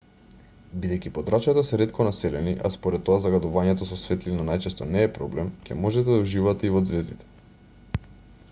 [0.85, 5.51] бидејќи подрачјата се ретко населени а според тоа загадувањето со светлина најчесто не е проблем
[5.69, 8.05] ќе можете да уживате и во ѕвездите